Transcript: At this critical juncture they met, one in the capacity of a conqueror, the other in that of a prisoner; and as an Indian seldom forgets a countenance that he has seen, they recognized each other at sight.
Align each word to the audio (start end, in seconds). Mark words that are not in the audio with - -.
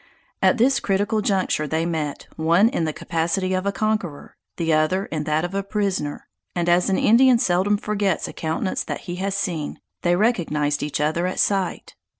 At 0.41 0.57
this 0.57 0.79
critical 0.79 1.21
juncture 1.21 1.67
they 1.67 1.85
met, 1.85 2.25
one 2.35 2.69
in 2.69 2.85
the 2.85 2.91
capacity 2.91 3.53
of 3.53 3.67
a 3.67 3.71
conqueror, 3.71 4.35
the 4.57 4.73
other 4.73 5.05
in 5.05 5.25
that 5.25 5.45
of 5.45 5.53
a 5.53 5.61
prisoner; 5.61 6.25
and 6.55 6.67
as 6.67 6.89
an 6.89 6.97
Indian 6.97 7.37
seldom 7.37 7.77
forgets 7.77 8.27
a 8.27 8.33
countenance 8.33 8.83
that 8.83 9.01
he 9.01 9.17
has 9.17 9.37
seen, 9.37 9.79
they 10.01 10.15
recognized 10.15 10.81
each 10.81 10.99
other 10.99 11.27
at 11.27 11.37
sight. 11.37 11.93